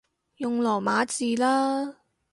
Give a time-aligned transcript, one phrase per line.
[0.37, 1.97] 用羅馬字啦